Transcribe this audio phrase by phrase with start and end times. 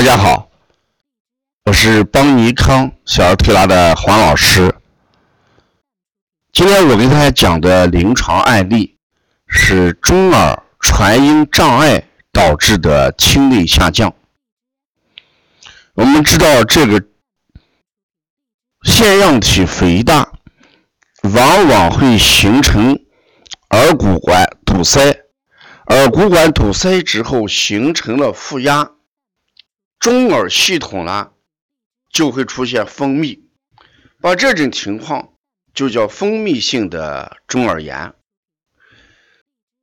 [0.00, 0.50] 大家好，
[1.66, 4.74] 我是邦尼康小儿推拿的黄老师。
[6.54, 8.96] 今天我给大家讲的临床案例
[9.46, 12.02] 是中耳传音障碍
[12.32, 14.14] 导致的听力下降。
[15.92, 17.04] 我们知道，这个
[18.82, 20.32] 腺样体肥大，
[21.24, 22.98] 往往会形成
[23.68, 25.24] 耳骨管堵塞，
[25.88, 28.92] 耳骨管堵塞之后形成了负压。
[30.00, 31.32] 中耳系统呢，
[32.10, 33.50] 就会出现封闭，
[34.18, 35.34] 把这种情况
[35.74, 38.14] 就叫封闭性的中耳炎。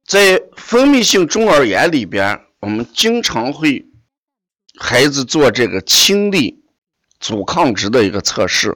[0.03, 3.85] 在封闭性中耳炎里边，我们经常会
[4.79, 6.65] 孩子做这个听力
[7.19, 8.75] 阻抗值的一个测试，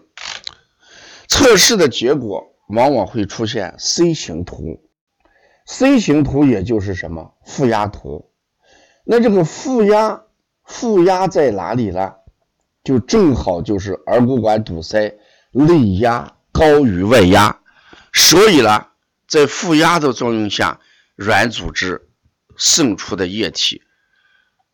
[1.28, 4.88] 测试的结果往往会出现 C 型图
[5.66, 8.32] ，C 型图也就是什么负压图，
[9.06, 10.22] 那这个负压。
[10.72, 12.14] 负压在哪里呢？
[12.84, 15.16] 就正好就是耳骨管堵塞，
[15.52, 17.60] 内压高于外压，
[18.12, 18.88] 所以呢，
[19.28, 20.80] 在负压的作用下，
[21.16, 22.10] 软组织
[22.56, 23.84] 渗出的液体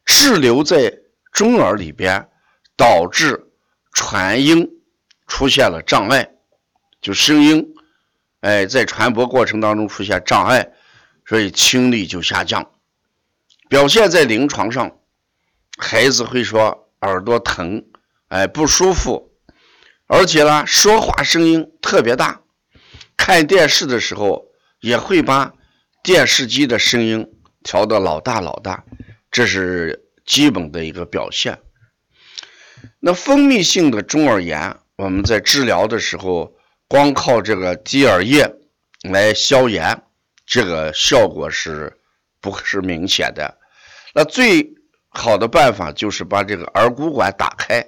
[0.06, 1.00] 滞留在
[1.34, 2.30] 中耳里边，
[2.78, 3.50] 导致
[3.92, 4.70] 传音
[5.28, 6.30] 出现了障碍，
[7.02, 7.74] 就声音
[8.40, 10.72] 哎在传播过程当中出现障碍，
[11.26, 12.72] 所以听力就下降，
[13.68, 14.97] 表现在临床上。
[15.78, 17.86] 孩子会说耳朵疼，
[18.30, 19.32] 哎不舒服，
[20.08, 22.42] 而且呢说话声音特别大，
[23.16, 24.48] 看电视的时候
[24.82, 25.54] 也会把
[26.04, 27.32] 电视机的声音
[27.64, 28.84] 调得老大老大，
[29.30, 31.60] 这是基本的一个表现。
[33.00, 36.56] 那封闭性的中耳炎，我们在治疗的时候，
[36.88, 38.52] 光靠这个滴耳液
[39.04, 40.04] 来消炎，
[40.46, 41.96] 这个效果是
[42.42, 43.60] 不是明显的？
[44.14, 44.74] 那最
[45.18, 47.84] 好的办法就是把这个耳骨管打开，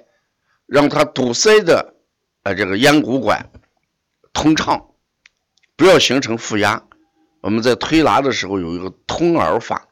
[0.66, 1.94] 让它堵塞的
[2.42, 3.50] 呃这个咽鼓管
[4.32, 4.90] 通畅，
[5.76, 6.82] 不要形成负压。
[7.40, 9.86] 我们在推拿的时候有一个通耳法，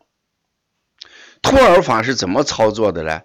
[1.41, 3.23] 通耳法是怎么操作的呢？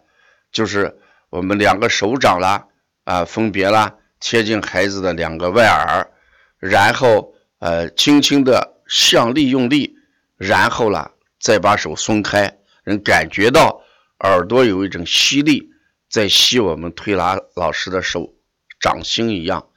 [0.51, 0.99] 就是
[1.31, 2.67] 我们两个手掌啦
[3.05, 6.11] 啊分别啦贴近孩子的两个外耳，
[6.59, 9.95] 然后呃轻轻的向力用力，
[10.37, 13.82] 然后啦再把手松开，能感觉到。
[14.23, 15.69] 耳朵有一种吸力，
[16.09, 18.33] 在吸我们推拿老师的手
[18.79, 19.67] 掌心一样，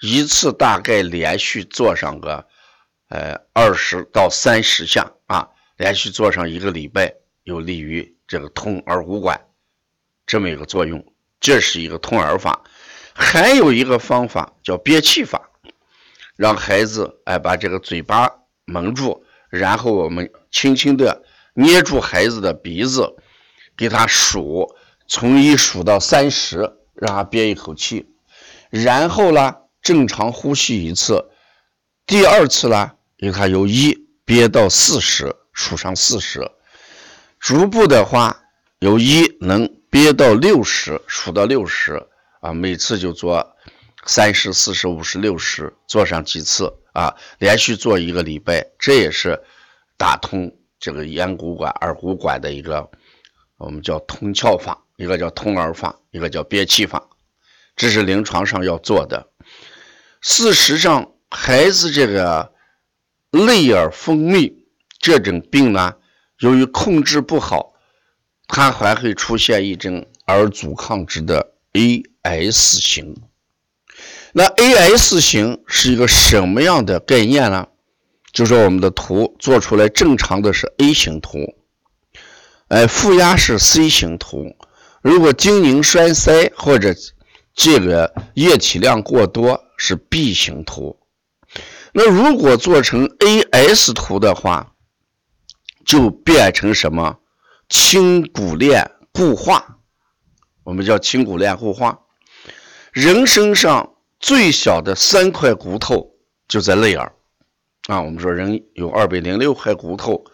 [0.00, 2.44] 一次大概连续做上个
[3.08, 9.46] 呃二十到三十下啊，连续做上一个礼拜，有利于这个通耳骨管
[10.26, 11.12] 这么一个作用。
[11.38, 12.64] 这是一个通耳法，
[13.12, 15.50] 还有一个方法叫憋气法，
[16.34, 18.28] 让孩子哎把这个嘴巴
[18.64, 21.22] 蒙住，然后我们轻轻的
[21.54, 23.14] 捏住孩子的鼻子。
[23.76, 24.74] 给他数，
[25.08, 28.06] 从一数到三十，让他憋一口气，
[28.70, 31.30] 然后呢，正常呼吸一次。
[32.06, 36.50] 第二次呢，给他由一憋到四十，数上四十。
[37.40, 38.42] 逐步的话，
[38.78, 42.06] 由一能憋到六十，数到六十
[42.40, 42.52] 啊。
[42.52, 43.56] 每次就做
[44.06, 49.42] 三十、四十、五十、六十，做上几次啊，连续做一个礼拜，这也是
[49.96, 52.88] 打通这个咽鼓管、耳骨管的一个。
[53.56, 57.08] 我们叫通窍法，一个叫通耳法，一个叫憋气法，
[57.76, 59.28] 这是临床上要做的。
[60.20, 62.52] 事实上，孩子这个
[63.30, 64.54] 内耳分泌
[64.98, 65.94] 这种病呢，
[66.40, 67.74] 由于控制不好，
[68.48, 73.16] 它还会出现一种耳阻抗值的 AS 型。
[74.32, 77.68] 那 AS 型是一个什么样的概念呢？
[78.32, 81.38] 就说我们的图做出来正常的是 A 型图。
[82.74, 84.56] 哎，负压是 C 型图，
[85.00, 86.92] 如果精凝栓塞或者
[87.54, 90.98] 这个液体量过多是 B 型图。
[91.92, 94.72] 那如果做成 AS 图的话，
[95.86, 97.16] 就变成什么？
[97.68, 99.78] 轻骨链固化，
[100.64, 102.00] 我们叫轻骨链固化。
[102.90, 103.88] 人身上
[104.18, 106.10] 最小的三块骨头
[106.48, 107.13] 就在内耳
[107.86, 110.24] 啊，我们说人有二百零六块骨头。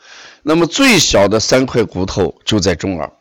[0.42, 3.12] 那么最小的三块骨头就在中耳，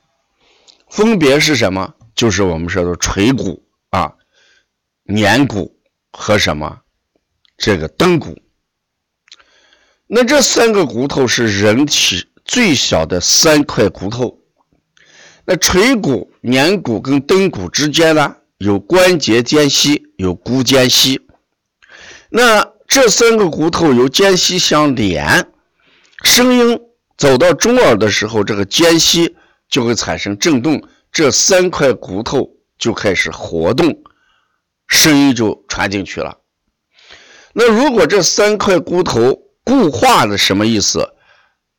[0.89, 1.93] 分别是什么？
[2.15, 4.13] 就是我们说的锤骨啊、
[5.03, 5.79] 年骨
[6.11, 6.81] 和什么
[7.57, 8.37] 这个蹬骨。
[10.05, 14.39] 那这三个骨头是人体最小的三块骨头。
[15.45, 21.21] 那锤骨、年骨跟蹬骨之间呢，有关节间隙，有骨间隙。
[22.29, 25.47] 那这三个骨头由间隙相连，
[26.23, 26.81] 声音。
[27.15, 29.35] 走到中耳的时候，这个间隙
[29.69, 30.81] 就会产生震动，
[31.11, 32.49] 这三块骨头
[32.79, 34.01] 就开始活动，
[34.87, 36.37] 声音就传进去了。
[37.53, 41.07] 那如果这三块骨头固化的什么意思？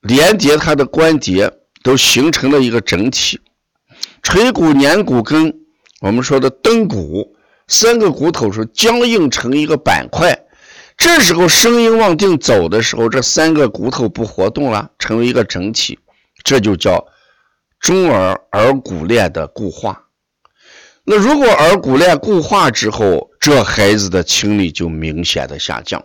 [0.02, 1.50] 连接它的关节
[1.82, 3.40] 都形成了一个整体，
[4.22, 5.52] 锤骨、捻骨跟
[6.02, 7.34] 我们说的蹬骨
[7.66, 10.38] 三个骨头是僵硬成一个板块。
[11.00, 15.99] 这时候声音往定走的时候，这三个骨头不活动了，成为一个整体，
[16.44, 17.08] 这就叫
[17.79, 20.08] 中耳耳骨链的固化。
[21.05, 26.05] 那如果耳骨链固化之后，这孩子的听力就明显的下降，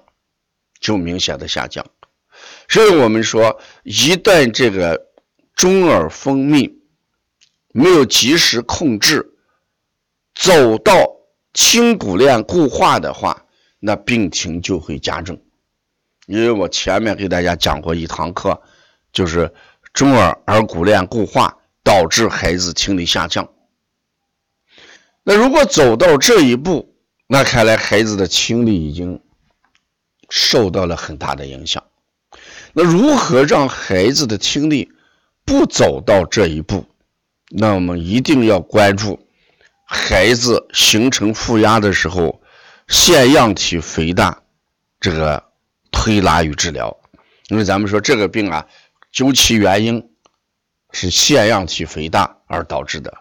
[0.79, 1.85] 就明显的下降。
[2.69, 5.07] 所以我们说，一旦这个
[5.53, 6.71] 中耳分泌
[7.73, 9.33] 没有及时控制，
[10.33, 10.95] 走到
[11.51, 13.44] 听骨链固化的话，
[13.79, 15.41] 那病情就会加重。
[16.27, 18.61] 因为我前面给大家讲过一堂课，
[19.11, 19.53] 就是
[19.93, 23.47] 中耳耳骨链固化导致孩子听力下降。
[25.23, 26.95] 那如果走到这一步，
[27.27, 29.21] 那看来孩子的听力已经
[30.29, 31.83] 受到了很大的影响。
[32.73, 34.91] 那如何让孩子的听力
[35.45, 36.85] 不走到这一步？
[37.49, 39.27] 那我们一定要关注
[39.85, 42.41] 孩子形成负压的时候，
[42.87, 44.43] 腺样体肥大
[44.99, 45.43] 这个
[45.91, 46.97] 推拿与治疗。
[47.49, 48.67] 因为咱们说这个病啊，
[49.11, 50.09] 究其原因
[50.91, 53.13] 是腺样体肥大而导致的，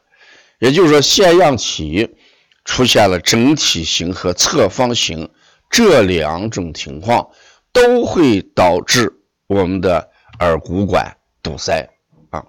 [0.58, 2.16] 也就是说腺样体
[2.64, 5.30] 出现了整体型和侧方型
[5.70, 7.30] 这两种情况，
[7.72, 9.20] 都会导致。
[9.46, 11.86] 我们的耳骨管堵塞
[12.30, 12.42] 啊，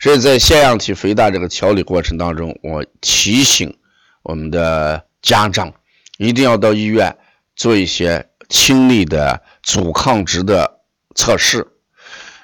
[0.00, 3.78] 所以在腺样体肥大这个调理过程当中，我提醒
[4.22, 5.74] 我们的家长
[6.20, 7.16] 一定要到医院
[7.56, 10.80] 做一些听力的阻抗值的
[11.14, 11.66] 测试。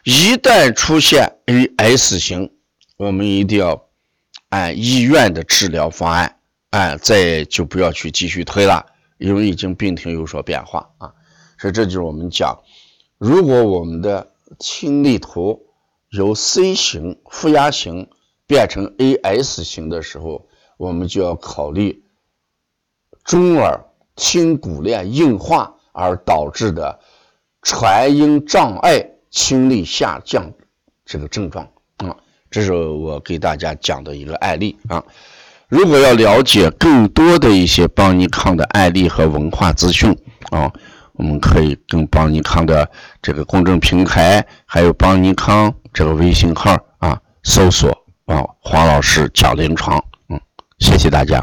[0.02, 2.50] 一旦出现 AS 型，
[2.96, 3.88] 我们一定要
[4.48, 6.38] 按医院的治疗方案，
[6.70, 8.86] 哎，再就不要去继续推了，
[9.18, 11.12] 因为已经病情有所变化啊。
[11.58, 12.58] 所以这就是我们讲。
[13.18, 15.66] 如果我们的听力图
[16.08, 18.08] 由 C 型负压型
[18.46, 22.04] 变成 AS 型的时候，我们就要考虑
[23.26, 23.84] 中耳
[24.14, 26.98] 听骨链硬化而导致的
[27.60, 30.50] 传音障碍、听力下降
[31.04, 31.68] 这个症状
[31.98, 32.16] 啊。
[32.50, 35.04] 这是我给大家讲的一个案例啊。
[35.68, 40.16] 如果要了解更多的一些邦尼康的案例和文化资讯
[40.50, 40.72] 啊。
[41.18, 42.86] 我们可以跟邦尼康的
[43.22, 47.88] 这个公众平台，还有邦尼康这个微信号啊，搜索
[48.26, 50.38] 啊黄老师讲临床，嗯，
[50.78, 51.42] 谢谢大家。